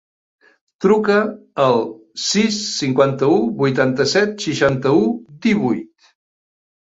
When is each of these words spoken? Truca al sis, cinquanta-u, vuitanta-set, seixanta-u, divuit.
Truca 0.83 1.17
al 1.65 1.75
sis, 2.29 2.55
cinquanta-u, 2.77 3.37
vuitanta-set, 3.61 4.33
seixanta-u, 4.47 5.03
divuit. 5.47 6.11